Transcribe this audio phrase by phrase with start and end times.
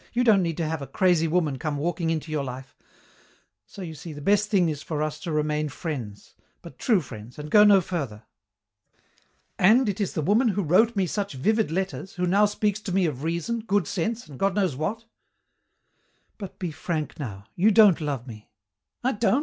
[0.13, 2.75] You don't need to have a crazy woman come walking into your life.
[3.67, 7.37] So, you see, the best thing is for us to remain friends, but true friends,
[7.37, 8.23] and go no further."
[9.59, 12.91] "And it is the woman who wrote me such vivid letters, who now speaks to
[12.91, 15.05] me of reason, good sense, and God knows what!"
[16.39, 17.45] "But be frank, now.
[17.55, 18.49] You don't love me."
[19.03, 19.39] "I don't?"